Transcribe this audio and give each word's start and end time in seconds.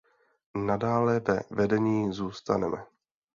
Nadále 0.55 1.19
ve 1.19 1.41
vedení 1.51 2.13
zůstaneme. 2.13 2.85